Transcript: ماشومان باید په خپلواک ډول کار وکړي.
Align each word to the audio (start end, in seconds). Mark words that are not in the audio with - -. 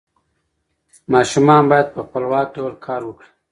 ماشومان 1.13 1.63
باید 1.71 1.87
په 1.95 1.99
خپلواک 2.05 2.47
ډول 2.57 2.73
کار 2.85 3.01
وکړي. 3.05 3.29